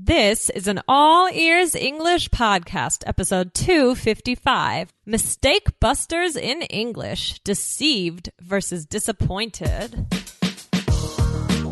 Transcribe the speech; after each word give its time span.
This 0.00 0.48
is 0.48 0.68
an 0.68 0.80
all 0.86 1.28
ears 1.28 1.74
English 1.74 2.28
podcast, 2.28 3.02
episode 3.04 3.52
255 3.52 4.94
Mistake 5.06 5.80
Busters 5.80 6.36
in 6.36 6.62
English 6.62 7.40
Deceived 7.40 8.30
versus 8.40 8.86
Disappointed. 8.86 10.06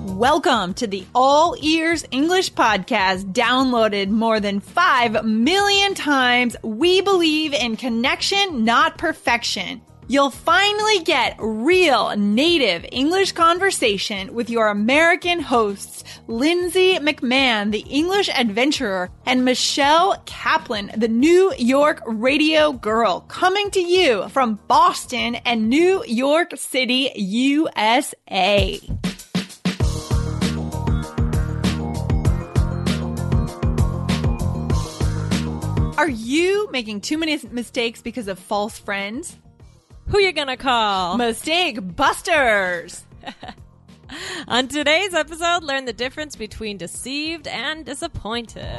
Welcome 0.07 0.75
to 0.75 0.89
the 0.89 1.07
All 1.15 1.55
Ears 1.63 2.05
English 2.11 2.53
Podcast, 2.55 3.33
downloaded 3.33 4.09
more 4.09 4.41
than 4.41 4.59
5 4.59 5.25
million 5.25 5.95
times. 5.95 6.57
We 6.65 7.03
believe 7.03 7.55
in 7.55 7.77
connection, 7.77 8.65
not 8.65 8.99
perfection. 8.99 9.83
You'll 10.09 10.31
finally 10.31 11.01
get 11.01 11.35
real 11.41 12.15
native 12.17 12.87
English 12.93 13.33
conversation 13.33 14.35
with 14.35 14.49
your 14.49 14.69
American 14.69 15.41
hosts, 15.41 16.05
Lindsay 16.29 16.95
McMahon, 16.99 17.73
the 17.73 17.81
English 17.81 18.29
adventurer, 18.29 19.11
and 19.27 19.45
Michelle 19.45 20.23
Kaplan, 20.25 20.93
the 20.97 21.09
New 21.09 21.53
York 21.59 22.05
radio 22.07 22.71
girl, 22.71 23.23
coming 23.23 23.69
to 23.73 23.81
you 23.81 24.29
from 24.29 24.61
Boston 24.69 25.35
and 25.45 25.69
New 25.69 26.05
York 26.07 26.57
City, 26.57 27.11
USA. 27.17 28.81
Are 35.99 36.09
you 36.09 36.69
making 36.71 37.01
too 37.01 37.19
many 37.19 37.41
mistakes 37.51 38.01
because 38.03 38.29
of 38.29 38.39
false 38.39 38.79
friends? 38.79 39.37
Who 40.09 40.21
you 40.21 40.33
gonna 40.33 40.57
call? 40.57 41.17
Mistake 41.17 41.79
busters. 41.97 43.05
On 44.49 44.69
today's 44.69 45.15
episode, 45.15 45.65
learn 45.65 45.85
the 45.85 45.93
difference 45.93 46.37
between 46.37 46.77
deceived 46.77 47.49
and 47.49 47.85
disappointed. 47.85 48.79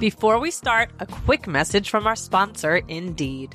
Before 0.00 0.40
we 0.40 0.50
start, 0.50 0.90
a 0.98 1.06
quick 1.06 1.46
message 1.46 1.90
from 1.90 2.08
our 2.08 2.16
sponsor, 2.16 2.80
Indeed. 2.88 3.54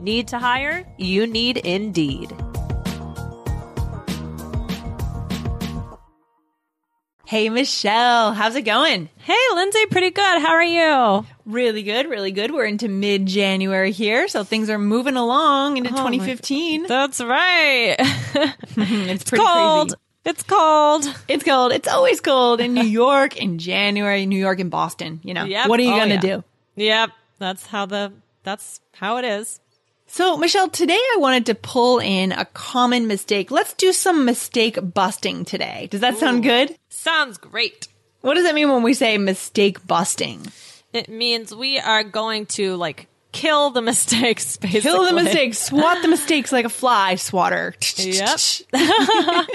Need 0.00 0.28
to 0.28 0.38
hire? 0.38 0.84
You 0.98 1.26
need 1.26 1.58
Indeed. 1.58 2.34
Hey, 7.26 7.48
Michelle, 7.48 8.32
how's 8.32 8.56
it 8.56 8.62
going? 8.62 9.08
Hey, 9.18 9.36
Lindsay, 9.54 9.86
pretty 9.86 10.10
good. 10.10 10.40
How 10.42 10.52
are 10.52 10.64
you? 10.64 11.24
Really 11.46 11.84
good, 11.84 12.06
really 12.10 12.32
good. 12.32 12.50
We're 12.50 12.64
into 12.64 12.88
mid 12.88 13.26
January 13.26 13.92
here, 13.92 14.26
so 14.26 14.42
things 14.42 14.68
are 14.68 14.78
moving 14.78 15.16
along 15.16 15.76
into 15.76 15.90
2015. 15.90 16.86
That's 16.88 17.20
right. 17.20 17.94
it's 18.76 19.24
pretty 19.24 19.44
cold. 19.44 19.88
crazy. 19.90 19.96
It's 20.24 20.42
cold. 20.42 21.04
It's 21.28 21.44
cold. 21.44 21.72
It's 21.72 21.86
always 21.88 22.20
cold 22.20 22.60
in 22.60 22.74
New 22.74 22.82
York 23.04 23.36
in 23.36 23.58
January, 23.58 24.26
New 24.26 24.38
York 24.38 24.58
and 24.58 24.70
Boston. 24.70 25.20
You 25.22 25.34
know, 25.34 25.44
Yep. 25.44 25.68
what 25.68 25.78
are 25.78 25.82
you 25.84 25.92
Oh, 25.92 25.96
going 25.96 26.08
to 26.08 26.14
yeah. 26.26 26.36
do? 26.36 26.44
Yep. 26.76 27.10
That's 27.38 27.66
how 27.66 27.86
the, 27.86 28.12
that's 28.42 28.80
how 28.94 29.18
it 29.18 29.24
is. 29.24 29.60
So, 30.12 30.36
Michelle, 30.36 30.68
today 30.68 30.98
I 30.98 31.16
wanted 31.18 31.46
to 31.46 31.54
pull 31.54 32.00
in 32.00 32.32
a 32.32 32.44
common 32.46 33.06
mistake. 33.06 33.52
Let's 33.52 33.74
do 33.74 33.92
some 33.92 34.24
mistake 34.24 34.76
busting 34.82 35.44
today. 35.44 35.86
Does 35.88 36.00
that 36.00 36.18
sound 36.18 36.42
good? 36.42 36.76
Sounds 36.88 37.38
great. 37.38 37.86
What 38.20 38.34
does 38.34 38.42
that 38.42 38.56
mean 38.56 38.68
when 38.70 38.82
we 38.82 38.92
say 38.92 39.18
mistake 39.18 39.86
busting? 39.86 40.48
It 40.92 41.08
means 41.08 41.54
we 41.54 41.78
are 41.78 42.02
going 42.02 42.46
to 42.46 42.74
like 42.74 43.06
kill 43.30 43.70
the 43.70 43.82
mistakes, 43.92 44.56
basically. 44.56 44.80
Kill 44.80 45.04
the 45.04 45.12
mistakes, 45.12 45.58
swat 45.58 46.02
the 46.02 46.08
mistakes 46.08 46.50
like 46.50 46.64
a 46.64 46.70
fly 46.70 47.14
swatter. 47.14 47.76
Yep. 47.96 48.40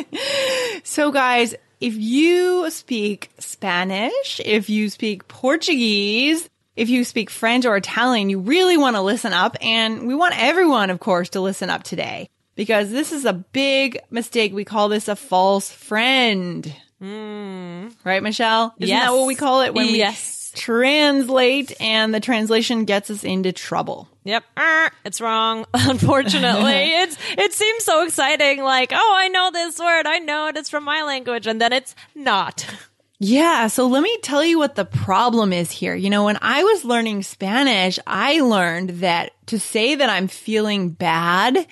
So, 0.85 1.11
guys, 1.11 1.53
if 1.81 1.95
you 1.95 2.71
speak 2.71 3.29
Spanish, 3.39 4.39
if 4.45 4.69
you 4.69 4.89
speak 4.89 5.27
Portuguese, 5.27 6.49
if 6.75 6.89
you 6.89 7.03
speak 7.03 7.29
French 7.29 7.65
or 7.65 7.75
Italian, 7.77 8.29
you 8.29 8.39
really 8.39 8.77
want 8.77 8.95
to 8.95 9.01
listen 9.01 9.33
up. 9.33 9.55
And 9.61 10.07
we 10.07 10.15
want 10.15 10.35
everyone, 10.41 10.89
of 10.89 10.99
course, 10.99 11.29
to 11.29 11.41
listen 11.41 11.69
up 11.69 11.83
today 11.83 12.29
because 12.55 12.91
this 12.91 13.11
is 13.11 13.25
a 13.25 13.33
big 13.33 13.99
mistake. 14.09 14.53
We 14.53 14.65
call 14.65 14.89
this 14.89 15.07
a 15.07 15.15
false 15.15 15.69
friend. 15.71 16.73
Hmm. 17.01 17.87
Right, 18.03 18.23
Michelle? 18.23 18.73
Isn't 18.79 18.89
Yes. 18.95 19.05
that 19.05 19.13
what 19.13 19.27
we 19.27 19.35
call 19.35 19.61
it 19.61 19.73
when 19.73 19.87
we 19.87 19.97
Yes. 19.97 20.51
translate 20.55 21.79
and 21.81 22.13
the 22.13 22.19
translation 22.19 22.85
gets 22.85 23.09
us 23.09 23.23
into 23.23 23.51
trouble? 23.51 24.07
Yep. 24.23 24.43
It's 25.03 25.21
wrong. 25.21 25.65
Unfortunately, 25.73 26.71
it's 27.01 27.17
it 27.37 27.53
seems 27.53 27.83
so 27.83 28.03
exciting. 28.05 28.63
Like, 28.63 28.91
oh, 28.93 29.13
I 29.15 29.27
know 29.27 29.51
this 29.51 29.77
word. 29.77 30.07
I 30.07 30.19
know 30.19 30.47
it. 30.47 30.57
It's 30.57 30.69
from 30.69 30.83
my 30.83 31.03
language, 31.03 31.47
and 31.47 31.59
then 31.61 31.73
it's 31.73 31.95
not. 32.15 32.65
Yeah, 33.27 33.65
so 33.65 33.87
let 33.87 34.03
me 34.03 34.15
tell 34.21 34.45
you 34.45 34.59
what 34.59 34.75
the 34.75 34.85
problem 34.85 35.51
is 35.51 35.71
here. 35.71 35.95
You 35.95 36.11
know, 36.11 36.25
when 36.25 36.37
I 36.43 36.63
was 36.63 36.85
learning 36.85 37.23
Spanish, 37.23 37.97
I 38.05 38.41
learned 38.41 39.01
that 39.01 39.31
to 39.47 39.59
say 39.59 39.95
that 39.95 40.11
I'm 40.11 40.27
feeling 40.27 40.91
bad 40.91 41.65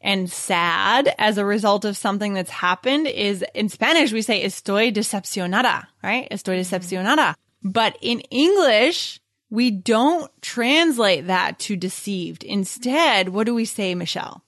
and 0.00 0.30
sad 0.30 1.12
as 1.18 1.36
a 1.36 1.44
result 1.44 1.84
of 1.84 1.96
something 1.96 2.34
that's 2.34 2.50
happened 2.50 3.08
is 3.08 3.44
in 3.56 3.68
Spanish 3.68 4.12
we 4.12 4.22
say 4.22 4.44
estoy 4.44 4.94
decepcionada, 4.94 5.88
right? 6.00 6.28
Estoy 6.30 6.60
mm-hmm. 6.60 6.76
decepcionada. 6.76 7.34
But 7.64 7.98
in 8.00 8.20
English, 8.30 9.18
we 9.50 9.72
don't 9.72 10.30
translate 10.42 11.26
that 11.26 11.58
to 11.60 11.74
deceived. 11.74 12.44
Instead, 12.44 13.30
what 13.30 13.46
do 13.46 13.54
we 13.56 13.64
say, 13.64 13.96
Michelle? 13.96 14.44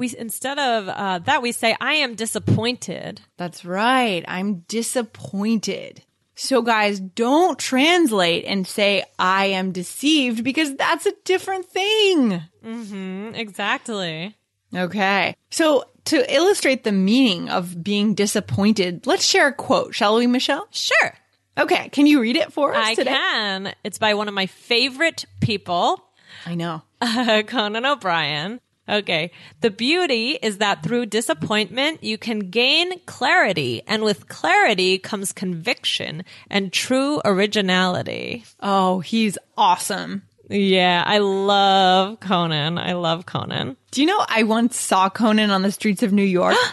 We 0.00 0.12
instead 0.18 0.58
of 0.58 0.88
uh, 0.88 1.18
that, 1.20 1.42
we 1.42 1.52
say, 1.52 1.76
"I 1.80 1.94
am 1.94 2.14
disappointed." 2.16 3.20
That's 3.36 3.64
right. 3.64 4.24
I'm 4.26 4.64
disappointed. 4.66 6.02
So 6.34 6.62
guys, 6.62 6.98
don't 7.00 7.58
translate 7.58 8.46
and 8.46 8.66
say 8.66 9.04
I 9.18 9.46
am 9.46 9.72
deceived 9.72 10.42
because 10.42 10.74
that's 10.74 11.04
a 11.04 11.12
different 11.24 11.66
thing. 11.66 12.40
Mm, 12.64 13.36
exactly. 13.36 14.36
Okay. 14.74 15.36
So 15.50 15.84
to 16.06 16.34
illustrate 16.34 16.82
the 16.84 16.92
meaning 16.92 17.50
of 17.50 17.84
being 17.84 18.14
disappointed, 18.14 19.06
let's 19.06 19.24
share 19.26 19.48
a 19.48 19.52
quote, 19.52 19.94
shall 19.94 20.16
we, 20.16 20.26
Michelle? 20.26 20.66
Sure, 20.70 21.12
Okay. 21.58 21.90
Can 21.90 22.06
you 22.06 22.22
read 22.22 22.36
it 22.36 22.54
for 22.54 22.74
us 22.74 22.86
I 22.86 22.94
today? 22.94 23.10
can. 23.10 23.74
It's 23.84 23.98
by 23.98 24.14
one 24.14 24.28
of 24.28 24.32
my 24.34 24.46
favorite 24.46 25.26
people, 25.42 26.02
I 26.46 26.54
know. 26.54 26.82
Conan 27.48 27.84
O'Brien. 27.84 28.60
Okay. 28.90 29.30
The 29.60 29.70
beauty 29.70 30.38
is 30.42 30.58
that 30.58 30.82
through 30.82 31.06
disappointment, 31.06 32.02
you 32.02 32.18
can 32.18 32.50
gain 32.50 32.98
clarity, 33.06 33.82
and 33.86 34.02
with 34.02 34.28
clarity 34.28 34.98
comes 34.98 35.32
conviction 35.32 36.24
and 36.50 36.72
true 36.72 37.20
originality. 37.24 38.44
Oh, 38.60 39.00
he's 39.00 39.38
awesome. 39.56 40.22
Yeah, 40.48 41.04
I 41.06 41.18
love 41.18 42.18
Conan. 42.18 42.76
I 42.76 42.94
love 42.94 43.24
Conan. 43.24 43.76
Do 43.92 44.00
you 44.00 44.06
know 44.08 44.24
I 44.28 44.42
once 44.42 44.76
saw 44.76 45.08
Conan 45.08 45.50
on 45.50 45.62
the 45.62 45.70
streets 45.70 46.02
of 46.02 46.12
New 46.12 46.24
York? 46.24 46.56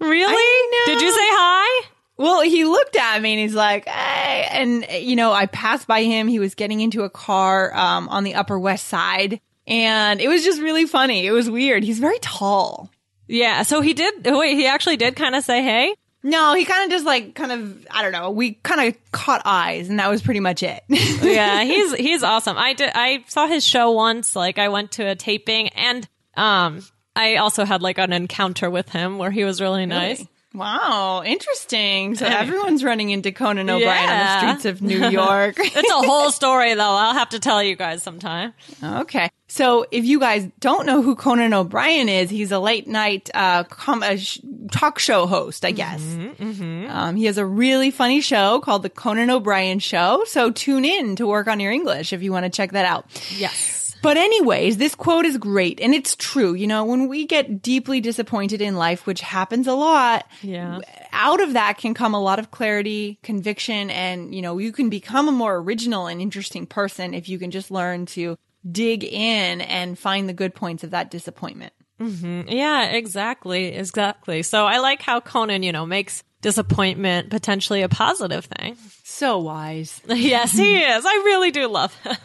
Really? 0.00 0.68
Did 0.86 1.00
you 1.00 1.10
say 1.10 1.18
hi? 1.22 1.86
Well, 2.18 2.42
he 2.42 2.64
looked 2.64 2.96
at 2.96 3.22
me 3.22 3.32
and 3.32 3.40
he's 3.40 3.54
like, 3.54 3.88
hey. 3.88 4.46
And, 4.50 4.86
you 5.00 5.16
know, 5.16 5.32
I 5.32 5.46
passed 5.46 5.86
by 5.86 6.02
him. 6.02 6.28
He 6.28 6.38
was 6.38 6.54
getting 6.54 6.80
into 6.80 7.04
a 7.04 7.10
car 7.10 7.74
um, 7.74 8.08
on 8.10 8.22
the 8.24 8.34
Upper 8.34 8.58
West 8.58 8.86
Side. 8.88 9.40
And 9.66 10.20
it 10.20 10.28
was 10.28 10.44
just 10.44 10.60
really 10.60 10.86
funny. 10.86 11.26
It 11.26 11.32
was 11.32 11.48
weird. 11.48 11.84
He's 11.84 11.98
very 11.98 12.18
tall. 12.20 12.90
Yeah, 13.26 13.62
so 13.62 13.80
he 13.80 13.94
did. 13.94 14.26
Wait, 14.26 14.54
he 14.54 14.66
actually 14.66 14.96
did 14.96 15.16
kind 15.16 15.34
of 15.34 15.44
say 15.44 15.62
hey. 15.62 15.94
No, 16.22 16.54
he 16.54 16.64
kind 16.64 16.84
of 16.84 16.90
just 16.90 17.04
like 17.04 17.34
kind 17.34 17.52
of 17.52 17.86
I 17.90 18.02
don't 18.02 18.12
know. 18.12 18.30
We 18.30 18.52
kind 18.52 18.88
of 18.88 19.12
caught 19.12 19.42
eyes, 19.44 19.90
and 19.90 19.98
that 19.98 20.10
was 20.10 20.22
pretty 20.22 20.40
much 20.40 20.62
it. 20.62 20.82
yeah, 20.88 21.64
he's 21.64 21.94
he's 21.94 22.22
awesome. 22.22 22.56
I 22.56 22.72
did 22.72 22.90
I 22.94 23.24
saw 23.28 23.46
his 23.46 23.64
show 23.64 23.92
once. 23.92 24.34
Like 24.34 24.58
I 24.58 24.68
went 24.70 24.92
to 24.92 25.06
a 25.06 25.14
taping, 25.14 25.68
and 25.68 26.08
um, 26.34 26.82
I 27.14 27.36
also 27.36 27.66
had 27.66 27.82
like 27.82 27.98
an 27.98 28.12
encounter 28.12 28.70
with 28.70 28.88
him 28.88 29.18
where 29.18 29.30
he 29.30 29.44
was 29.44 29.60
really 29.60 29.84
nice. 29.84 30.20
Really? 30.20 30.30
Wow, 30.54 31.22
interesting. 31.26 32.14
So 32.14 32.26
everyone's 32.26 32.84
running 32.84 33.10
into 33.10 33.32
Conan 33.32 33.68
O'Brien 33.68 33.82
Yeah. 34.08 34.12
on 34.40 34.46
the 34.46 34.52
streets 34.60 34.64
of 34.66 34.82
New 34.82 35.08
York. 35.10 35.56
It's 35.58 35.90
a 35.90 36.06
whole 36.06 36.30
story 36.30 36.74
though. 36.74 36.82
I'll 36.82 37.14
have 37.14 37.30
to 37.30 37.40
tell 37.40 37.62
you 37.62 37.74
guys 37.76 38.02
sometime. 38.02 38.54
okay. 38.82 39.30
So 39.48 39.84
if 39.90 40.04
you 40.04 40.18
guys 40.18 40.48
don't 40.60 40.86
know 40.86 41.02
who 41.02 41.14
Conan 41.16 41.52
O'Brien 41.54 42.08
is, 42.08 42.30
he's 42.30 42.50
a 42.50 42.58
late 42.58 42.86
night 42.88 43.30
uh, 43.34 43.64
com- 43.64 44.02
a 44.02 44.16
sh- 44.16 44.40
talk 44.70 44.98
show 44.98 45.26
host, 45.26 45.64
I 45.64 45.70
guess. 45.70 46.00
Um, 46.40 47.14
he 47.16 47.26
has 47.26 47.36
a 47.38 47.44
really 47.46 47.90
funny 47.90 48.20
show 48.20 48.60
called 48.60 48.82
The 48.82 48.90
Conan 48.90 49.30
O'Brien 49.30 49.78
Show. 49.80 50.24
So 50.26 50.50
tune 50.50 50.84
in 50.84 51.16
to 51.16 51.26
work 51.26 51.46
on 51.46 51.60
your 51.60 51.72
English 51.72 52.12
if 52.12 52.22
you 52.22 52.32
want 52.32 52.44
to 52.44 52.50
check 52.50 52.72
that 52.72 52.84
out. 52.84 53.06
Yes. 53.36 53.73
But 54.04 54.16
anyways, 54.16 54.76
this 54.76 54.94
quote 54.94 55.24
is 55.24 55.36
great 55.38 55.80
and 55.80 55.94
it's 55.94 56.14
true. 56.14 56.54
You 56.54 56.66
know, 56.68 56.84
when 56.84 57.08
we 57.08 57.26
get 57.26 57.60
deeply 57.62 58.00
disappointed 58.00 58.60
in 58.62 58.76
life, 58.76 59.06
which 59.06 59.20
happens 59.22 59.66
a 59.66 59.74
lot, 59.74 60.26
Yeah. 60.42 60.78
out 61.12 61.42
of 61.42 61.54
that 61.54 61.78
can 61.78 61.94
come 61.94 62.14
a 62.14 62.20
lot 62.20 62.38
of 62.38 62.50
clarity, 62.52 63.18
conviction, 63.22 63.90
and 63.90 64.32
you 64.34 64.42
know, 64.42 64.58
you 64.58 64.70
can 64.70 64.90
become 64.90 65.28
a 65.28 65.32
more 65.32 65.56
original 65.56 66.06
and 66.06 66.20
interesting 66.20 66.66
person 66.66 67.14
if 67.14 67.28
you 67.28 67.38
can 67.38 67.50
just 67.50 67.70
learn 67.70 68.06
to 68.06 68.36
dig 68.70 69.02
in 69.04 69.60
and 69.60 69.98
find 69.98 70.28
the 70.28 70.32
good 70.32 70.54
points 70.54 70.84
of 70.84 70.90
that 70.92 71.10
disappointment. 71.10 71.72
Mm-hmm. 72.00 72.48
Yeah, 72.48 72.86
exactly. 72.90 73.66
Exactly. 73.66 74.42
So 74.42 74.66
I 74.66 74.78
like 74.78 75.00
how 75.02 75.20
Conan, 75.20 75.62
you 75.62 75.72
know, 75.72 75.86
makes 75.86 76.22
disappointment 76.44 77.30
potentially 77.30 77.80
a 77.80 77.88
positive 77.88 78.44
thing. 78.44 78.76
So 79.02 79.38
wise. 79.38 79.98
yes, 80.06 80.52
he 80.52 80.76
is. 80.76 81.04
I 81.06 81.22
really 81.24 81.50
do 81.50 81.66
love 81.68 81.94
him. 82.04 82.16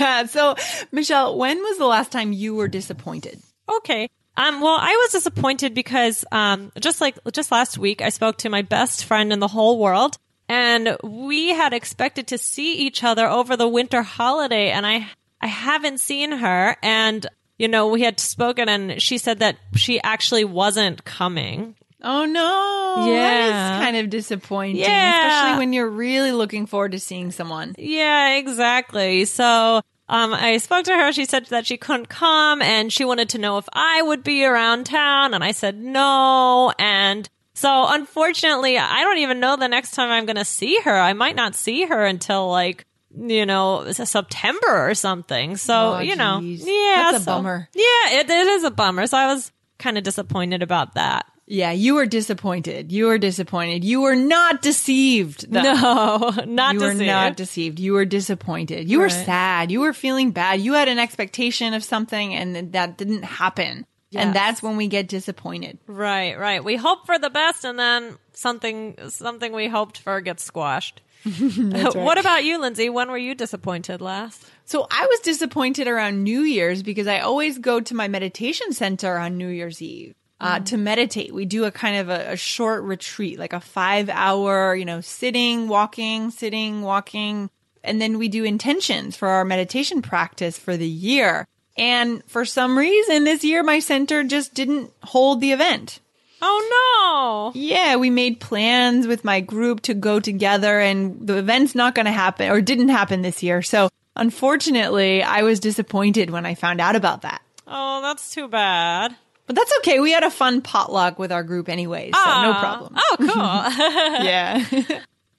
yeah. 0.00 0.24
So, 0.24 0.56
Michelle, 0.92 1.36
when 1.36 1.58
was 1.58 1.76
the 1.76 1.84
last 1.84 2.10
time 2.10 2.32
you 2.32 2.54
were 2.54 2.68
disappointed? 2.68 3.38
Okay. 3.70 4.08
Um, 4.34 4.62
well, 4.62 4.78
I 4.80 4.96
was 4.96 5.12
disappointed 5.12 5.74
because, 5.74 6.24
um, 6.32 6.72
just 6.80 7.02
like, 7.02 7.18
just 7.32 7.52
last 7.52 7.76
week, 7.76 8.00
I 8.00 8.08
spoke 8.08 8.38
to 8.38 8.48
my 8.48 8.62
best 8.62 9.04
friend 9.04 9.30
in 9.30 9.40
the 9.40 9.48
whole 9.48 9.78
world 9.78 10.16
and 10.48 10.96
we 11.02 11.50
had 11.50 11.74
expected 11.74 12.28
to 12.28 12.38
see 12.38 12.76
each 12.78 13.04
other 13.04 13.26
over 13.28 13.58
the 13.58 13.68
winter 13.68 14.00
holiday 14.00 14.70
and 14.70 14.86
I, 14.86 15.06
I 15.40 15.48
haven't 15.48 16.00
seen 16.00 16.32
her 16.32 16.76
and, 16.82 17.26
you 17.58 17.68
know, 17.68 17.88
we 17.88 18.02
had 18.02 18.20
spoken 18.20 18.70
and 18.70 19.02
she 19.02 19.18
said 19.18 19.40
that 19.40 19.56
she 19.74 20.00
actually 20.02 20.44
wasn't 20.46 21.04
coming. 21.04 21.74
Oh 22.08 22.24
no. 22.24 23.06
Yeah. 23.12 23.78
is 23.78 23.84
kind 23.84 23.96
of 23.96 24.10
disappointing. 24.10 24.76
Yeah. 24.76 25.26
Especially 25.28 25.58
when 25.58 25.72
you're 25.72 25.90
really 25.90 26.30
looking 26.32 26.66
forward 26.66 26.92
to 26.92 27.00
seeing 27.00 27.32
someone. 27.32 27.74
Yeah, 27.76 28.36
exactly. 28.36 29.24
So, 29.24 29.82
um, 30.08 30.32
I 30.32 30.58
spoke 30.58 30.84
to 30.84 30.94
her. 30.94 31.10
She 31.12 31.24
said 31.24 31.46
that 31.46 31.66
she 31.66 31.76
couldn't 31.76 32.08
come 32.08 32.62
and 32.62 32.92
she 32.92 33.04
wanted 33.04 33.30
to 33.30 33.38
know 33.38 33.58
if 33.58 33.68
I 33.72 34.02
would 34.02 34.22
be 34.22 34.44
around 34.44 34.86
town. 34.86 35.34
And 35.34 35.42
I 35.42 35.50
said 35.50 35.76
no. 35.76 36.72
And 36.78 37.28
so 37.54 37.86
unfortunately, 37.88 38.78
I 38.78 39.02
don't 39.02 39.18
even 39.18 39.40
know 39.40 39.56
the 39.56 39.66
next 39.66 39.90
time 39.92 40.10
I'm 40.10 40.24
going 40.26 40.36
to 40.36 40.44
see 40.44 40.78
her. 40.84 40.96
I 40.96 41.12
might 41.12 41.34
not 41.34 41.56
see 41.56 41.86
her 41.86 42.04
until 42.04 42.48
like, 42.48 42.84
you 43.18 43.46
know, 43.46 43.90
September 43.90 44.88
or 44.88 44.94
something. 44.94 45.56
So, 45.56 45.94
Oh, 45.96 45.98
you 45.98 46.14
know, 46.14 46.38
geez. 46.40 46.64
yeah. 46.66 47.10
That's 47.10 47.24
a 47.24 47.26
bummer. 47.26 47.68
Yeah, 47.74 48.10
it, 48.20 48.30
it 48.30 48.46
is 48.46 48.62
a 48.64 48.70
bummer. 48.70 49.08
So 49.08 49.16
I 49.18 49.26
was 49.34 49.50
kind 49.78 49.98
of 49.98 50.04
disappointed 50.04 50.62
about 50.62 50.94
that. 50.94 51.26
Yeah, 51.46 51.70
you 51.70 51.94
were 51.94 52.06
disappointed. 52.06 52.90
You 52.90 53.06
were 53.06 53.18
disappointed. 53.18 53.84
You 53.84 54.00
were 54.00 54.16
not 54.16 54.62
deceived. 54.62 55.50
though. 55.50 55.62
No, 55.62 56.32
not 56.46 56.74
you 56.74 56.80
to 56.80 56.86
were 56.86 56.94
not 56.94 57.36
deceived. 57.36 57.78
You 57.78 57.92
were 57.92 58.04
disappointed. 58.04 58.90
You 58.90 58.98
were 58.98 59.08
sad. 59.08 59.70
You 59.70 59.80
were 59.80 59.92
feeling 59.92 60.32
bad. 60.32 60.60
You 60.60 60.72
had 60.72 60.88
an 60.88 60.98
expectation 60.98 61.72
of 61.72 61.84
something 61.84 62.34
and 62.34 62.72
that 62.72 62.98
didn't 62.98 63.22
happen. 63.22 63.86
Yes. 64.10 64.24
And 64.24 64.34
that's 64.34 64.62
when 64.62 64.76
we 64.76 64.88
get 64.88 65.08
disappointed. 65.08 65.78
Right, 65.86 66.38
right. 66.38 66.62
We 66.62 66.76
hope 66.76 67.06
for 67.06 67.18
the 67.18 67.28
best, 67.28 67.64
and 67.64 67.76
then 67.76 68.16
something 68.32 68.96
something 69.08 69.52
we 69.52 69.66
hoped 69.66 69.98
for 69.98 70.20
gets 70.20 70.44
squashed. 70.44 71.02
What 71.26 72.18
about 72.18 72.44
you, 72.44 72.60
Lindsay? 72.60 72.88
When 72.88 73.10
were 73.10 73.18
you 73.18 73.34
disappointed 73.34 74.00
last? 74.00 74.44
So 74.64 74.86
I 74.90 75.06
was 75.06 75.20
disappointed 75.20 75.88
around 75.88 76.22
New 76.22 76.42
Year's 76.42 76.82
because 76.84 77.08
I 77.08 77.18
always 77.20 77.58
go 77.58 77.80
to 77.80 77.94
my 77.94 78.06
meditation 78.06 78.72
center 78.72 79.18
on 79.18 79.36
New 79.36 79.48
Year's 79.48 79.82
Eve. 79.82 80.14
Uh, 80.38 80.60
to 80.60 80.76
meditate, 80.76 81.32
we 81.32 81.46
do 81.46 81.64
a 81.64 81.70
kind 81.70 81.96
of 81.96 82.10
a, 82.10 82.32
a 82.32 82.36
short 82.36 82.82
retreat, 82.84 83.38
like 83.38 83.54
a 83.54 83.60
five 83.60 84.10
hour, 84.10 84.74
you 84.74 84.84
know, 84.84 85.00
sitting, 85.00 85.66
walking, 85.66 86.30
sitting, 86.30 86.82
walking. 86.82 87.48
And 87.82 88.02
then 88.02 88.18
we 88.18 88.28
do 88.28 88.44
intentions 88.44 89.16
for 89.16 89.28
our 89.28 89.44
meditation 89.44 90.02
practice 90.02 90.58
for 90.58 90.76
the 90.76 90.86
year. 90.88 91.46
And 91.78 92.22
for 92.26 92.44
some 92.44 92.76
reason 92.76 93.24
this 93.24 93.44
year, 93.44 93.62
my 93.62 93.78
center 93.78 94.24
just 94.24 94.52
didn't 94.54 94.92
hold 95.02 95.40
the 95.40 95.52
event. 95.52 96.00
Oh 96.42 97.52
no. 97.54 97.58
Yeah, 97.58 97.96
we 97.96 98.10
made 98.10 98.40
plans 98.40 99.06
with 99.06 99.24
my 99.24 99.40
group 99.40 99.80
to 99.82 99.94
go 99.94 100.20
together 100.20 100.78
and 100.80 101.26
the 101.26 101.38
event's 101.38 101.74
not 101.74 101.94
going 101.94 102.06
to 102.06 102.12
happen 102.12 102.50
or 102.50 102.60
didn't 102.60 102.88
happen 102.88 103.22
this 103.22 103.42
year. 103.42 103.62
So 103.62 103.88
unfortunately, 104.14 105.22
I 105.22 105.42
was 105.42 105.60
disappointed 105.60 106.30
when 106.30 106.44
I 106.44 106.54
found 106.54 106.80
out 106.80 106.96
about 106.96 107.22
that. 107.22 107.40
Oh, 107.66 108.02
that's 108.02 108.32
too 108.32 108.48
bad. 108.48 109.16
But 109.46 109.54
that's 109.56 109.72
okay. 109.78 110.00
We 110.00 110.10
had 110.12 110.24
a 110.24 110.30
fun 110.30 110.60
potluck 110.60 111.18
with 111.18 111.30
our 111.32 111.42
group 111.44 111.68
anyways, 111.68 112.12
so 112.14 112.20
no 112.42 112.52
Ah. 112.52 112.60
problem. 112.60 112.94
Oh, 112.96 113.16
cool. 113.18 114.24
Yeah. 114.24 114.64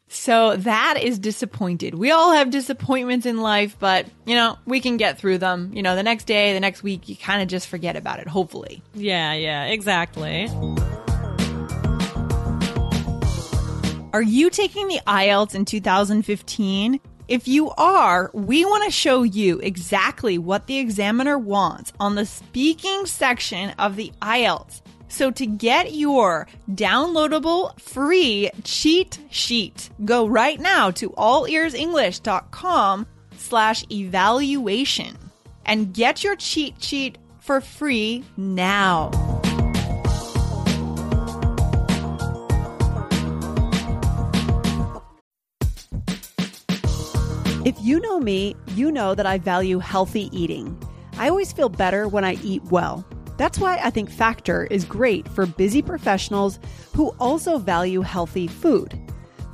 so 0.08 0.56
that 0.56 0.98
is 1.02 1.20
disappointed. 1.20 1.94
We 1.94 2.12
all 2.12 2.32
have 2.32 2.50
disappointments 2.50 3.26
in 3.26 3.42
life, 3.42 3.76
but 3.80 4.06
you 4.26 4.36
know, 4.36 4.58
we 4.66 4.80
can 4.80 4.96
get 4.98 5.18
through 5.18 5.40
them. 5.40 5.72
You 5.74 5.84
know, 5.84 5.96
the 5.98 6.04
next 6.04 6.24
day, 6.26 6.54
the 6.54 6.60
next 6.62 6.84
week, 6.84 7.10
you 7.10 7.18
kind 7.18 7.42
of 7.42 7.50
just 7.50 7.68
forget 7.68 7.96
about 7.98 8.20
it, 8.20 8.28
hopefully. 8.28 8.82
yeah, 8.96 9.34
yeah, 9.34 9.66
exactly. 9.66 10.48
Are 14.14 14.22
you 14.22 14.50
taking 14.50 14.88
the 14.88 15.00
IELTS 15.06 15.54
in 15.54 15.66
2015? 15.66 17.00
If 17.28 17.46
you 17.46 17.72
are, 17.72 18.32
we 18.34 18.64
want 18.64 18.86
to 18.86 18.92
show 18.92 19.24
you 19.24 19.60
exactly 19.60 20.38
what 20.38 20.68
the 20.68 20.78
examiner 20.78 21.38
wants 21.38 21.92
on 22.00 22.16
the 22.16 22.26
speaking 22.26 23.06
section 23.06 23.72
of 23.72 23.98
the 23.98 24.14
IELTS. 24.22 24.82
So 25.10 25.32
to 25.32 25.46
get 25.46 25.94
your 25.94 26.48
downloadable 26.72 27.78
free 27.80 28.50
cheat 28.64 29.20
sheet, 29.30 29.90
go 30.06 30.26
right 30.26 30.60
now 30.60 30.92
to 30.92 31.10
allearsenglish.com 31.12 33.08
slash 33.38 33.86
evaluation 33.92 35.18
and 35.66 35.94
get 35.94 36.24
your 36.24 36.38
cheat 36.38 36.82
sheet 36.82 37.18
for 37.40 37.60
free 37.60 38.24
now. 38.38 39.37
You 47.88 48.02
know 48.02 48.20
me, 48.20 48.54
you 48.76 48.92
know 48.92 49.16
that 49.16 49.26
I 49.26 49.38
value 49.38 49.80
healthy 49.80 50.30
eating. 50.38 50.78
I 51.18 51.30
always 51.30 51.54
feel 51.54 51.70
better 51.70 52.06
when 52.06 52.26
I 52.26 52.34
eat 52.44 52.62
well. 52.66 53.08
That's 53.38 53.60
why 53.60 53.80
I 53.82 53.92
think 53.92 54.10
Factor 54.10 54.66
is 54.66 54.84
great 54.84 55.26
for 55.30 55.46
busy 55.46 55.82
professionals 55.82 56.60
who 56.94 57.16
also 57.18 57.58
value 57.60 58.02
healthy 58.02 58.48
food. 58.48 59.00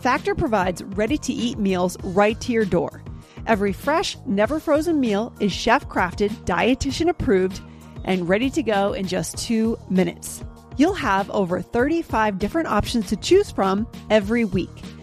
Factor 0.01 0.33
provides 0.33 0.83
ready 0.83 1.15
to 1.19 1.31
eat 1.31 1.59
meals 1.59 1.95
right 2.03 2.39
to 2.41 2.51
your 2.51 2.65
door. 2.65 3.03
Every 3.45 3.71
fresh, 3.71 4.17
never 4.25 4.59
frozen 4.59 4.99
meal 4.99 5.31
is 5.39 5.51
chef 5.51 5.87
crafted, 5.87 6.31
dietitian 6.45 7.09
approved, 7.09 7.61
and 8.03 8.27
ready 8.27 8.49
to 8.49 8.63
go 8.63 8.93
in 8.93 9.05
just 9.05 9.37
two 9.37 9.77
minutes. 9.91 10.43
You'll 10.77 10.95
have 10.95 11.29
over 11.29 11.61
35 11.61 12.39
different 12.39 12.67
options 12.67 13.09
to 13.09 13.15
choose 13.15 13.51
from 13.51 13.85
every 14.09 14.43
week, 14.43 14.71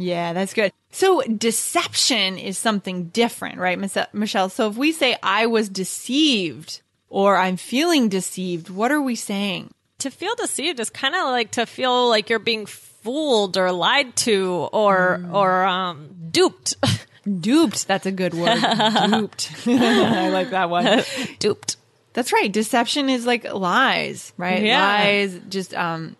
Yeah, 0.00 0.32
that's 0.32 0.54
good. 0.54 0.72
So 0.92 1.22
deception 1.22 2.38
is 2.38 2.58
something 2.58 3.08
different, 3.08 3.58
right, 3.58 3.78
Michelle? 4.12 4.48
So 4.48 4.68
if 4.68 4.76
we 4.76 4.92
say 4.92 5.16
I 5.22 5.46
was 5.46 5.68
deceived 5.68 6.80
or 7.08 7.36
I'm 7.36 7.56
feeling 7.56 8.08
deceived, 8.08 8.70
what 8.70 8.90
are 8.90 9.02
we 9.02 9.14
saying? 9.14 9.72
To 9.98 10.10
feel 10.10 10.34
deceived 10.36 10.80
is 10.80 10.88
kind 10.88 11.14
of 11.14 11.24
like 11.26 11.50
to 11.52 11.66
feel 11.66 12.08
like 12.08 12.30
you're 12.30 12.38
being 12.38 12.64
fooled 12.66 13.58
or 13.58 13.70
lied 13.70 14.16
to 14.16 14.68
or 14.72 15.22
or 15.30 15.64
um 15.64 16.08
duped. 16.30 16.74
Duped. 17.40 17.86
That's 17.86 18.06
a 18.06 18.10
good 18.12 18.32
word. 18.32 18.58
Duped. 19.10 19.52
I 19.66 20.30
like 20.30 20.50
that 20.50 20.70
one. 20.70 21.02
duped. 21.38 21.76
That's 22.12 22.32
right. 22.32 22.50
Deception 22.50 23.08
is 23.08 23.24
like 23.24 23.52
lies, 23.52 24.32
right? 24.36 24.62
Yeah. 24.64 24.80
Lies, 24.80 25.40
just 25.48 25.74
um, 25.74 26.16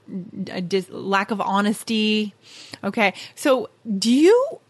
a 0.51 0.61
dis- 0.61 0.89
lack 0.91 1.31
of 1.31 1.41
honesty. 1.41 2.35
Okay. 2.85 3.15
So, 3.35 3.71
do 3.99 4.13
you 4.13 4.61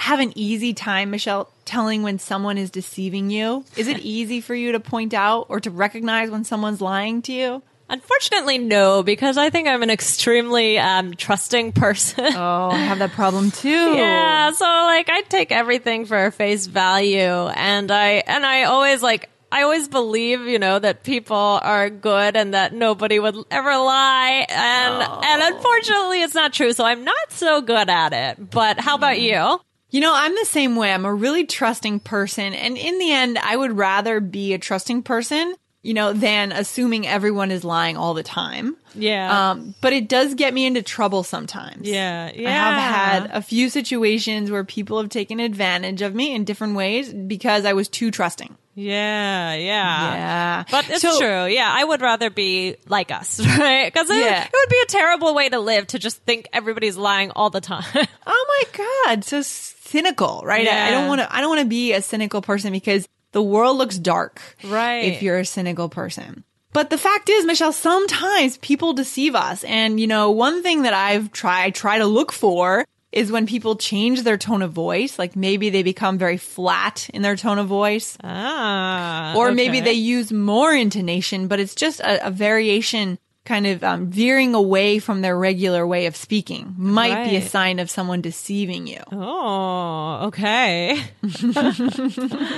have 0.00 0.18
an 0.18 0.32
easy 0.36 0.74
time, 0.74 1.10
Michelle, 1.10 1.48
telling 1.64 2.02
when 2.02 2.18
someone 2.18 2.58
is 2.58 2.70
deceiving 2.70 3.30
you? 3.30 3.64
Is 3.76 3.86
it 3.86 4.00
easy 4.00 4.40
for 4.40 4.54
you 4.54 4.72
to 4.72 4.80
point 4.80 5.14
out 5.14 5.46
or 5.48 5.60
to 5.60 5.70
recognize 5.70 6.30
when 6.30 6.42
someone's 6.44 6.80
lying 6.80 7.22
to 7.22 7.32
you? 7.32 7.62
Unfortunately, 7.88 8.56
no, 8.58 9.02
because 9.02 9.36
I 9.36 9.50
think 9.50 9.68
I'm 9.68 9.82
an 9.82 9.90
extremely 9.90 10.78
um, 10.78 11.14
trusting 11.14 11.72
person. 11.72 12.32
Oh, 12.34 12.70
I 12.70 12.78
have 12.78 12.98
that 12.98 13.12
problem 13.12 13.50
too. 13.52 13.68
Yeah, 13.68 14.52
so 14.52 14.64
like 14.64 15.10
I 15.10 15.20
take 15.22 15.52
everything 15.52 16.06
for 16.06 16.30
face 16.30 16.66
value 16.66 17.18
and 17.18 17.90
I 17.90 18.22
and 18.26 18.44
I 18.44 18.64
always 18.64 19.02
like 19.02 19.28
I 19.54 19.62
always 19.62 19.86
believe, 19.86 20.40
you 20.40 20.58
know, 20.58 20.80
that 20.80 21.04
people 21.04 21.60
are 21.62 21.88
good 21.88 22.34
and 22.34 22.54
that 22.54 22.72
nobody 22.74 23.20
would 23.20 23.36
ever 23.52 23.76
lie 23.76 24.44
and 24.48 25.02
and 25.24 25.54
unfortunately 25.54 26.22
it's 26.22 26.34
not 26.34 26.52
true, 26.52 26.72
so 26.72 26.84
I'm 26.84 27.04
not 27.04 27.30
so 27.30 27.62
good 27.62 27.88
at 27.88 28.12
it. 28.12 28.50
But 28.50 28.80
how 28.80 28.96
about 28.96 29.20
you? 29.20 29.60
You 29.90 30.00
know, 30.00 30.12
I'm 30.12 30.34
the 30.34 30.44
same 30.44 30.74
way. 30.74 30.92
I'm 30.92 31.04
a 31.04 31.14
really 31.14 31.46
trusting 31.46 32.00
person. 32.00 32.52
And 32.52 32.76
in 32.76 32.98
the 32.98 33.12
end, 33.12 33.38
I 33.38 33.56
would 33.56 33.76
rather 33.76 34.18
be 34.18 34.54
a 34.54 34.58
trusting 34.58 35.04
person, 35.04 35.54
you 35.82 35.94
know, 35.94 36.12
than 36.12 36.50
assuming 36.50 37.06
everyone 37.06 37.52
is 37.52 37.62
lying 37.62 37.96
all 37.96 38.12
the 38.12 38.24
time. 38.24 38.76
Yeah. 38.96 39.50
Um, 39.52 39.76
but 39.80 39.92
it 39.92 40.08
does 40.08 40.34
get 40.34 40.52
me 40.52 40.66
into 40.66 40.82
trouble 40.82 41.22
sometimes. 41.22 41.88
Yeah, 41.88 42.28
I 42.34 42.50
have 42.50 42.74
had 42.74 43.30
a 43.32 43.40
few 43.40 43.70
situations 43.70 44.50
where 44.50 44.64
people 44.64 45.00
have 45.00 45.10
taken 45.10 45.38
advantage 45.38 46.02
of 46.02 46.12
me 46.12 46.34
in 46.34 46.42
different 46.42 46.74
ways 46.74 47.12
because 47.12 47.64
I 47.64 47.74
was 47.74 47.86
too 47.86 48.10
trusting. 48.10 48.56
Yeah, 48.74 49.54
yeah. 49.54 50.14
Yeah. 50.14 50.64
But 50.70 50.90
it's 50.90 51.02
So- 51.02 51.18
true. 51.18 51.46
Yeah, 51.46 51.72
I 51.72 51.84
would 51.84 52.00
rather 52.00 52.30
be 52.30 52.76
like 52.88 53.10
us, 53.10 53.40
right? 53.58 53.86
Because 53.92 54.10
it, 54.10 54.16
Yeah. 54.16 54.44
it 54.44 54.50
would 54.52 54.68
be 54.68 54.80
a 54.82 54.86
terrible 54.86 55.34
way 55.34 55.48
to 55.48 55.58
live 55.60 55.86
to 55.88 55.98
just 55.98 56.18
think 56.24 56.48
everybody's 56.52 56.96
lying 56.96 57.30
all 57.30 57.50
the 57.50 57.60
time. 57.60 57.84
Oh 58.26 58.46
my 58.72 58.86
God. 59.06 59.24
So 59.24 59.42
cynical, 59.42 60.42
right? 60.44 60.66
I- 60.66 60.88
I 60.88 60.90
don't 60.90 61.08
want 61.08 61.20
to, 61.20 61.34
I 61.34 61.40
don't 61.40 61.50
want 61.50 61.60
to 61.60 61.66
be 61.68 61.92
a 61.92 62.00
cynical 62.02 62.40
person 62.42 62.72
because 62.72 63.06
the 63.32 63.42
world 63.42 63.76
looks 63.76 63.98
dark. 63.98 64.40
Right. 64.64 65.04
If 65.12 65.22
you're 65.22 65.38
a 65.38 65.44
cynical 65.44 65.88
person. 65.88 66.42
But 66.72 66.90
the 66.90 66.98
fact 66.98 67.28
is, 67.28 67.44
Michelle, 67.44 67.72
sometimes 67.72 68.56
people 68.58 68.94
deceive 68.94 69.34
us. 69.36 69.62
And, 69.62 70.00
you 70.00 70.06
know, 70.08 70.30
one 70.30 70.62
thing 70.62 70.82
that 70.82 70.92
I've 70.94 71.30
tried, 71.30 71.74
try 71.74 71.98
to 71.98 72.06
look 72.06 72.32
for 72.32 72.84
is 73.14 73.30
when 73.30 73.46
people 73.46 73.76
change 73.76 74.22
their 74.22 74.36
tone 74.36 74.60
of 74.60 74.72
voice. 74.72 75.18
Like 75.18 75.36
maybe 75.36 75.70
they 75.70 75.82
become 75.82 76.18
very 76.18 76.36
flat 76.36 77.08
in 77.14 77.22
their 77.22 77.36
tone 77.36 77.58
of 77.58 77.68
voice. 77.68 78.18
ah. 78.22 79.34
or 79.36 79.52
maybe 79.52 79.80
they 79.80 79.92
use 79.92 80.32
more 80.32 80.74
intonation, 80.74 81.46
but 81.46 81.60
it's 81.60 81.74
just 81.74 82.00
a, 82.00 82.26
a 82.26 82.30
variation 82.30 83.18
kind 83.44 83.66
of 83.66 83.84
um, 83.84 84.06
veering 84.06 84.54
away 84.54 84.98
from 84.98 85.20
their 85.20 85.36
regular 85.36 85.86
way 85.86 86.06
of 86.06 86.16
speaking 86.16 86.74
might 86.78 87.28
be 87.28 87.36
a 87.36 87.42
sign 87.42 87.78
of 87.78 87.90
someone 87.90 88.22
deceiving 88.22 88.86
you. 88.86 89.00
Oh, 89.12 90.28
okay. 90.28 90.98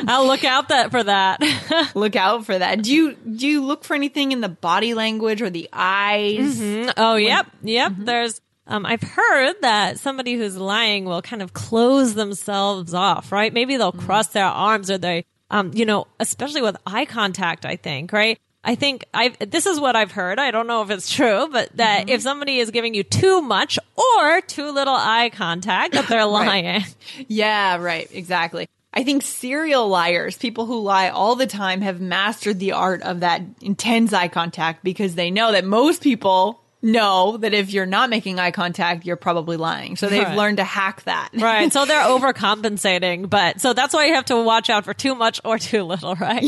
I'll 0.07 0.27
look 0.27 0.45
out 0.45 0.69
that 0.69 0.89
for 0.91 1.03
that. 1.03 1.43
Look 1.95 2.15
out 2.15 2.47
for 2.47 2.57
that. 2.57 2.83
Do 2.83 2.95
you 2.95 3.15
do 3.15 3.47
you 3.49 3.65
look 3.65 3.85
for 3.85 3.95
anything 3.95 4.33
in 4.33 4.41
the 4.41 4.49
body 4.49 4.95
language 4.95 5.43
or 5.43 5.51
the 5.51 5.69
eyes? 5.73 6.61
oh, 6.97 7.17
yep, 7.17 7.47
yep. 7.63 7.93
There's. 7.99 8.41
Um, 8.67 8.85
I've 8.85 9.03
heard 9.03 9.55
that 9.63 9.99
somebody 9.99 10.35
who's 10.35 10.57
lying 10.57 11.05
will 11.05 11.23
kind 11.23 11.43
of 11.43 11.53
close 11.53 12.15
themselves 12.15 12.95
off, 12.95 13.31
right? 13.31 13.53
Maybe 13.53 13.77
they'll 13.77 13.93
cross 13.93 14.29
their 14.29 14.45
arms 14.47 14.91
or 14.91 14.99
they, 14.99 15.25
um, 15.51 15.71
you 15.75 15.87
know, 15.87 16.07
especially 16.19 16.63
with 16.63 16.77
eye 16.87 17.05
contact, 17.05 17.65
I 17.65 17.77
think, 17.77 18.13
right? 18.13 18.39
I 18.65 18.75
think 18.75 19.05
I 19.15 19.29
this 19.29 19.65
is 19.65 19.79
what 19.79 19.95
I've 19.95 20.11
heard. 20.11 20.41
I 20.41 20.51
don't 20.51 20.67
know 20.67 20.83
if 20.83 20.91
it's 20.91 21.09
true, 21.09 21.49
but 21.53 21.77
that 21.77 22.11
if 22.11 22.21
somebody 22.21 22.59
is 22.59 22.73
giving 22.73 22.95
you 22.95 23.05
too 23.05 23.41
much 23.41 23.79
or 23.97 24.41
too 24.41 24.73
little 24.73 24.97
eye 24.97 25.31
contact, 25.33 25.95
that 25.95 26.09
they're 26.09 26.25
lying. 26.27 26.85
Yeah, 27.29 27.77
right. 27.77 28.09
Exactly. 28.13 28.69
I 28.93 29.05
think 29.05 29.23
serial 29.23 29.89
liars, 29.89 30.37
people 30.37 30.67
who 30.67 30.81
lie 30.81 31.11
all 31.11 31.37
the 31.37 31.47
time, 31.47 31.83
have 31.83 32.01
mastered 32.01 32.59
the 32.59 32.73
art 32.73 33.03
of 33.03 33.21
that 33.21 33.43
intense 33.61 34.13
eye 34.13 34.29
contact 34.29 34.83
because 34.83 35.15
they 35.15 35.31
know 35.31 35.53
that 35.53 35.65
most 35.65 36.03
people 36.03 36.61
know 36.87 37.37
that 37.39 37.53
if 37.53 37.73
you're 37.73 37.85
not 37.87 38.09
making 38.11 38.39
eye 38.39 38.51
contact, 38.51 39.05
you're 39.05 39.17
probably 39.17 39.57
lying. 39.57 39.97
So 39.97 40.09
they've 40.09 40.23
Right. 40.23 40.37
learned 40.37 40.57
to 40.59 40.65
hack 40.65 41.03
that. 41.03 41.31
Right. 41.35 41.73
So 41.73 41.85
they're 41.87 42.03
overcompensating, 42.05 43.29
but 43.29 43.61
so 43.61 43.73
that's 43.73 43.93
why 43.93 44.07
you 44.07 44.15
have 44.15 44.25
to 44.27 44.43
watch 44.43 44.71
out 44.71 44.85
for 44.85 44.95
too 44.95 45.15
much 45.15 45.41
or 45.45 45.59
too 45.59 45.83
little, 45.83 46.15
right? 46.15 46.45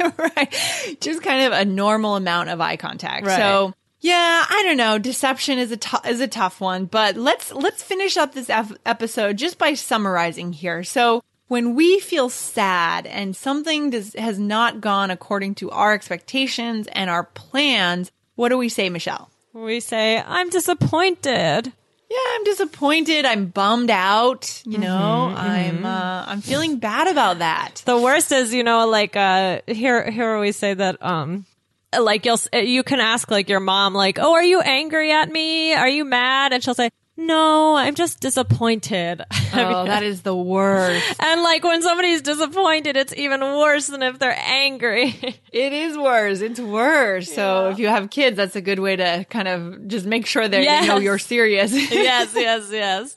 right. 0.18 0.96
Just 1.00 1.22
kind 1.22 1.44
of 1.46 1.52
a 1.52 1.64
normal 1.64 2.16
amount 2.16 2.48
of 2.50 2.60
eye 2.60 2.76
contact. 2.76 3.26
Right. 3.26 3.36
So 3.38 3.72
yeah, 4.00 4.44
I 4.48 4.62
don't 4.66 4.76
know. 4.76 4.98
Deception 4.98 5.58
is 5.58 5.72
a 5.72 5.78
is 6.08 6.20
a 6.20 6.28
tough 6.28 6.60
one, 6.60 6.84
but 6.86 7.16
let's 7.16 7.52
let's 7.52 7.82
finish 7.82 8.16
up 8.16 8.34
this 8.34 8.50
ep- 8.50 8.78
episode 8.84 9.36
just 9.36 9.58
by 9.58 9.74
summarizing 9.74 10.52
here. 10.52 10.84
So 10.84 11.22
when 11.48 11.74
we 11.74 12.00
feel 12.00 12.28
sad 12.28 13.06
and 13.06 13.34
something 13.36 13.90
does, 13.90 14.14
has 14.14 14.38
not 14.38 14.80
gone 14.80 15.10
according 15.10 15.54
to 15.56 15.70
our 15.70 15.92
expectations 15.94 16.88
and 16.92 17.08
our 17.08 17.22
plans, 17.24 18.10
what 18.34 18.48
do 18.50 18.58
we 18.58 18.68
say, 18.68 18.90
Michelle? 18.90 19.30
We 19.56 19.80
say, 19.80 20.22
I'm 20.22 20.50
disappointed. 20.50 21.72
Yeah, 22.10 22.18
I'm 22.34 22.44
disappointed. 22.44 23.24
I'm 23.24 23.46
bummed 23.46 23.88
out. 23.88 24.62
You 24.66 24.76
know, 24.76 25.32
I'm 25.34 25.82
uh, 25.86 26.24
I'm 26.26 26.42
feeling 26.42 26.76
bad 26.76 27.08
about 27.08 27.38
that. 27.38 27.82
The 27.86 27.96
worst 27.96 28.32
is, 28.32 28.52
you 28.52 28.62
know, 28.62 28.86
like, 28.86 29.16
uh, 29.16 29.62
here, 29.66 30.10
here 30.10 30.38
we 30.38 30.52
say 30.52 30.74
that, 30.74 31.02
um, 31.02 31.46
like 31.98 32.26
you'll, 32.26 32.38
you 32.52 32.82
can 32.82 33.00
ask 33.00 33.30
like 33.30 33.48
your 33.48 33.60
mom, 33.60 33.94
like, 33.94 34.18
oh, 34.18 34.34
are 34.34 34.44
you 34.44 34.60
angry 34.60 35.10
at 35.10 35.30
me? 35.32 35.72
Are 35.72 35.88
you 35.88 36.04
mad? 36.04 36.52
And 36.52 36.62
she'll 36.62 36.74
say, 36.74 36.90
no, 37.16 37.76
I'm 37.76 37.94
just 37.94 38.20
disappointed. 38.20 39.22
Oh, 39.58 39.86
that 39.86 40.02
is 40.02 40.20
the 40.20 40.36
worst. 40.36 41.14
and 41.20 41.42
like 41.42 41.64
when 41.64 41.80
somebody's 41.80 42.20
disappointed, 42.20 42.94
it's 42.94 43.14
even 43.14 43.40
worse 43.40 43.86
than 43.86 44.02
if 44.02 44.18
they're 44.18 44.36
angry. 44.38 45.14
It 45.52 45.72
is 45.72 45.96
worse. 45.96 46.42
It's 46.42 46.60
worse. 46.60 47.32
So 47.32 47.70
if 47.70 47.78
you 47.78 47.88
have 47.88 48.10
kids, 48.10 48.36
that's 48.36 48.54
a 48.54 48.60
good 48.60 48.78
way 48.78 48.96
to 48.96 49.24
kind 49.30 49.48
of 49.48 49.88
just 49.88 50.04
make 50.04 50.26
sure 50.26 50.46
that 50.46 50.60
you 50.62 50.88
know 50.88 50.98
you're 50.98 51.18
serious. 51.18 51.72
yes, 51.72 52.34
yes, 52.34 52.68
yes. 52.70 53.16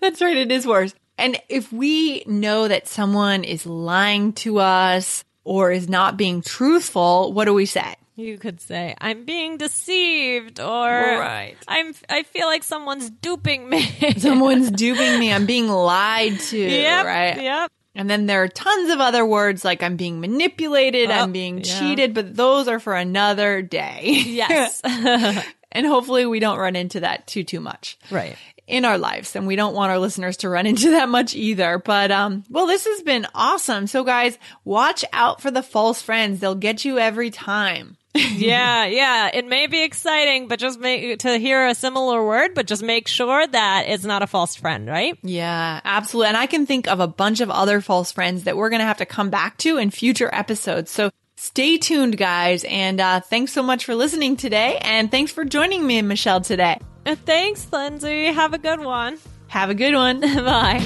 that's 0.00 0.22
right. 0.22 0.36
It 0.36 0.50
is 0.50 0.66
worse. 0.66 0.94
And 1.18 1.36
if 1.50 1.70
we 1.70 2.22
know 2.26 2.66
that 2.68 2.88
someone 2.88 3.44
is 3.44 3.66
lying 3.66 4.32
to 4.44 4.58
us 4.58 5.22
or 5.44 5.70
is 5.70 5.86
not 5.86 6.16
being 6.16 6.40
truthful, 6.40 7.34
what 7.34 7.44
do 7.44 7.52
we 7.52 7.66
say? 7.66 7.94
You 8.20 8.38
could 8.38 8.60
say, 8.60 8.94
I'm 9.00 9.24
being 9.24 9.56
deceived 9.56 10.60
or 10.60 10.86
Right. 10.88 11.56
I'm, 11.66 11.94
I 12.08 12.22
feel 12.22 12.46
like 12.46 12.62
someone's 12.64 13.10
duping 13.10 13.68
me. 13.68 13.82
Someone's 14.18 14.70
duping 14.70 15.18
me. 15.18 15.32
I'm 15.32 15.46
being 15.46 15.68
lied 15.68 16.38
to. 16.40 16.58
Yep. 16.58 17.06
Right. 17.06 17.42
Yep. 17.42 17.72
And 17.94 18.08
then 18.08 18.26
there 18.26 18.42
are 18.42 18.48
tons 18.48 18.90
of 18.90 19.00
other 19.00 19.26
words 19.26 19.64
like 19.64 19.82
I'm 19.82 19.96
being 19.96 20.20
manipulated, 20.20 21.10
Oh, 21.10 21.14
I'm 21.14 21.32
being 21.32 21.58
yeah. 21.58 21.78
cheated, 21.80 22.14
but 22.14 22.36
those 22.36 22.68
are 22.68 22.78
for 22.78 22.94
another 22.94 23.62
day. 23.62 24.22
Yes. 24.26 24.80
and 24.84 25.86
hopefully 25.86 26.24
we 26.26 26.38
don't 26.40 26.58
run 26.58 26.76
into 26.76 27.00
that 27.00 27.26
too, 27.26 27.42
too 27.44 27.60
much. 27.60 27.98
right. 28.10 28.36
in 28.68 28.84
our 28.84 28.98
lives 28.98 29.34
and 29.34 29.46
we 29.48 29.56
don't 29.56 29.74
want 29.74 29.90
our 29.90 29.98
listeners 29.98 30.36
to 30.38 30.48
run 30.48 30.66
into 30.66 30.90
that 30.92 31.08
much 31.08 31.34
either 31.34 31.78
but 31.80 32.12
um 32.12 32.44
well 32.48 32.68
this 32.68 32.86
has 32.86 33.02
been 33.02 33.26
awesome 33.34 33.88
so 33.88 34.04
guys 34.04 34.38
watch 34.64 35.04
out 35.12 35.40
for 35.42 35.50
the 35.50 35.62
false 35.62 36.00
friends 36.00 36.38
they'll 36.38 36.54
get 36.54 36.84
you 36.84 36.96
every 36.96 37.30
time 37.30 37.96
yeah, 38.34 38.86
yeah. 38.86 39.30
It 39.32 39.46
may 39.46 39.66
be 39.66 39.82
exciting, 39.82 40.48
but 40.48 40.58
just 40.58 40.80
make 40.80 41.20
to 41.20 41.38
hear 41.38 41.66
a 41.66 41.74
similar 41.74 42.24
word, 42.24 42.54
but 42.54 42.66
just 42.66 42.82
make 42.82 43.06
sure 43.08 43.46
that 43.46 43.84
it's 43.88 44.04
not 44.04 44.22
a 44.22 44.26
false 44.26 44.56
friend, 44.56 44.88
right? 44.88 45.18
yeah 45.22 45.80
absolutely 45.84 46.28
and 46.28 46.36
i 46.36 46.46
can 46.46 46.66
think 46.66 46.86
of 46.88 47.00
a 47.00 47.06
bunch 47.06 47.40
of 47.40 47.50
other 47.50 47.80
false 47.80 48.12
friends 48.12 48.44
that 48.44 48.56
we're 48.56 48.70
gonna 48.70 48.84
have 48.84 48.98
to 48.98 49.06
come 49.06 49.30
back 49.30 49.56
to 49.58 49.76
in 49.76 49.90
future 49.90 50.30
episodes 50.32 50.90
so 50.90 51.10
Stay 51.42 51.78
tuned, 51.78 52.18
guys. 52.18 52.64
And 52.64 53.00
uh, 53.00 53.20
thanks 53.20 53.50
so 53.52 53.62
much 53.62 53.86
for 53.86 53.94
listening 53.94 54.36
today. 54.36 54.76
And 54.82 55.10
thanks 55.10 55.32
for 55.32 55.42
joining 55.42 55.86
me 55.86 55.96
and 55.96 56.06
Michelle 56.06 56.42
today. 56.42 56.78
Uh, 57.06 57.14
thanks, 57.14 57.66
Lindsay. 57.72 58.26
Have 58.26 58.52
a 58.52 58.58
good 58.58 58.80
one. 58.80 59.16
Have 59.48 59.70
a 59.70 59.74
good 59.74 59.94
one. 59.94 60.20
Bye. 60.20 60.84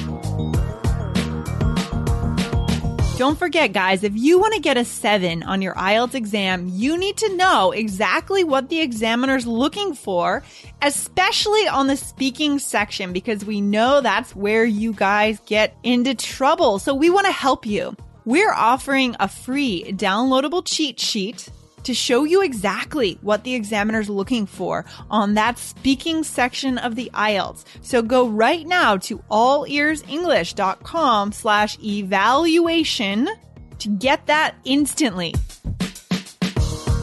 Don't 3.17 3.39
forget, 3.39 3.73
guys, 3.73 4.03
if 4.03 4.13
you 4.17 4.41
want 4.41 4.55
to 4.55 4.61
get 4.61 4.77
a 4.77 4.85
seven 4.85 5.45
on 5.45 5.63
your 5.63 5.75
IELTS 5.75 6.15
exam, 6.15 6.69
you 6.69 6.99
need 6.99 7.17
to 7.19 7.37
know 7.37 7.71
exactly 7.71 8.43
what 8.43 8.71
the 8.71 8.81
examiner's 8.81 9.47
looking 9.47 9.95
for, 9.95 10.43
especially 10.83 11.69
on 11.69 11.87
the 11.87 11.97
speaking 11.97 12.59
section, 12.59 13.13
because 13.13 13.45
we 13.45 13.61
know 13.61 14.01
that's 14.01 14.35
where 14.35 14.65
you 14.65 14.93
guys 14.93 15.39
get 15.47 15.77
into 15.85 16.17
trouble. 16.17 16.81
So 16.81 16.93
we 16.93 17.09
want 17.09 17.27
to 17.27 17.33
help 17.33 17.65
you. 17.65 17.97
We're 18.25 18.53
offering 18.53 19.15
a 19.21 19.29
free 19.29 19.93
downloadable 19.93 20.65
cheat 20.65 20.99
sheet 20.99 21.49
to 21.85 21.95
show 21.95 22.25
you 22.25 22.43
exactly 22.43 23.19
what 23.23 23.45
the 23.45 23.55
examiner's 23.55 24.11
looking 24.11 24.47
for 24.47 24.85
on 25.11 25.35
that 25.35 25.59
speaking 25.59 26.25
section 26.25 26.79
of 26.79 26.97
the 26.97 27.11
IELTS. 27.15 27.65
So 27.83 28.03
go 28.03 28.29
right 28.29 28.67
now 28.67 28.97
to 28.99 29.19
allearsenglish.com 29.31 31.33
slash 31.33 31.79
evaluation 31.83 33.29
to 33.79 33.89
get 33.89 34.27
that 34.27 34.57
instantly. 34.65 35.35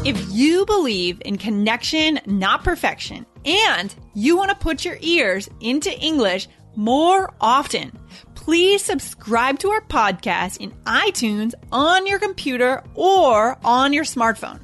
If 0.03 0.31
you 0.31 0.65
believe 0.65 1.21
in 1.23 1.37
connection, 1.37 2.19
not 2.25 2.63
perfection, 2.63 3.27
and 3.45 3.93
you 4.15 4.35
want 4.35 4.49
to 4.49 4.55
put 4.55 4.83
your 4.83 4.97
ears 5.01 5.47
into 5.59 5.95
English 5.99 6.47
more 6.75 7.31
often, 7.39 7.91
please 8.33 8.83
subscribe 8.83 9.59
to 9.59 9.69
our 9.69 9.81
podcast 9.81 10.59
in 10.59 10.71
iTunes 10.85 11.53
on 11.71 12.07
your 12.07 12.17
computer 12.17 12.83
or 12.95 13.59
on 13.63 13.93
your 13.93 14.03
smartphone. 14.03 14.59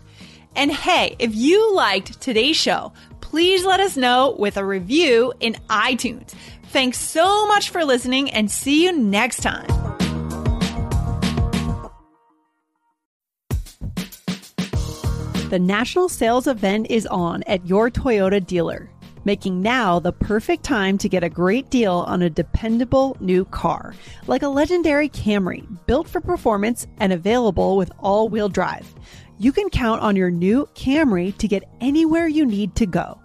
And 0.58 0.72
hey, 0.72 1.16
if 1.20 1.36
you 1.36 1.76
liked 1.76 2.20
today's 2.20 2.58
show, 2.58 2.92
please 3.22 3.64
let 3.64 3.80
us 3.80 3.96
know 3.96 4.36
with 4.40 4.58
a 4.58 4.66
review 4.66 5.32
in 5.40 5.54
iTunes. 5.70 6.34
Thanks 6.70 6.98
so 6.98 7.46
much 7.46 7.70
for 7.70 7.86
listening 7.86 8.32
and 8.32 8.50
see 8.50 8.86
you 8.86 8.92
next 8.92 9.44
time. 9.44 9.68
The 15.52 15.60
national 15.62 16.10
sales 16.10 16.48
event 16.48 16.88
is 16.90 17.06
on 17.06 17.44
at 17.44 17.64
your 17.68 17.92
Toyota 17.92 18.44
dealer, 18.44 18.90
making 19.26 19.62
now 19.62 20.00
the 20.00 20.12
perfect 20.12 20.64
time 20.64 20.98
to 20.98 21.08
get 21.08 21.24
a 21.24 21.30
great 21.30 21.70
deal 21.70 22.04
on 22.08 22.24
a 22.24 22.32
dependable 22.32 23.16
new 23.20 23.46
car, 23.46 23.94
like 24.26 24.42
a 24.42 24.50
legendary 24.50 25.08
Camry, 25.08 25.68
built 25.86 26.10
for 26.10 26.20
performance 26.20 26.88
and 27.00 27.14
available 27.14 27.78
with 27.78 27.92
all 28.00 28.28
wheel 28.28 28.50
drive. 28.50 28.92
You 29.39 29.51
can 29.51 29.70
count 29.70 30.01
on 30.01 30.15
your 30.15 30.32
new 30.32 30.67
Camry 30.74 31.38
to 31.38 31.48
get 31.48 31.70
anywhere 31.79 32.27
you 32.27 32.44
need 32.44 32.74
to 32.77 32.88
go. 32.88 33.20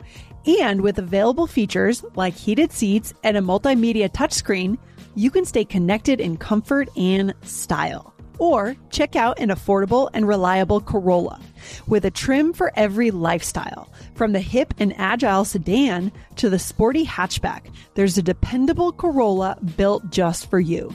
And 0.46 0.82
with 0.82 0.98
available 0.98 1.46
features 1.46 2.04
like 2.16 2.34
heated 2.34 2.70
seats 2.70 3.14
and 3.24 3.38
a 3.38 3.40
multimedia 3.40 4.10
touchscreen, 4.10 4.76
you 5.14 5.30
can 5.30 5.46
stay 5.46 5.64
connected 5.64 6.20
in 6.20 6.36
comfort 6.36 6.90
and 6.98 7.32
style. 7.40 8.12
Or 8.38 8.76
check 8.90 9.16
out 9.16 9.38
an 9.40 9.48
affordable 9.48 10.10
and 10.12 10.28
reliable 10.28 10.82
Corolla 10.82 11.40
with 11.86 12.04
a 12.04 12.10
trim 12.10 12.52
for 12.52 12.72
every 12.76 13.10
lifestyle. 13.10 13.88
From 14.14 14.32
the 14.32 14.40
hip 14.40 14.74
and 14.78 14.92
agile 14.98 15.46
sedan 15.46 16.12
to 16.36 16.50
the 16.50 16.58
sporty 16.58 17.06
hatchback, 17.06 17.72
there's 17.94 18.18
a 18.18 18.22
dependable 18.22 18.92
Corolla 18.92 19.56
built 19.76 20.10
just 20.10 20.50
for 20.50 20.60
you. 20.60 20.94